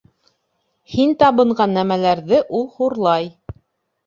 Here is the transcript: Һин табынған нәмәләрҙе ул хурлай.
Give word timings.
Һин 0.93 1.13
табынған 1.23 1.75
нәмәләрҙе 1.79 2.41
ул 2.61 2.67
хурлай. 2.79 3.31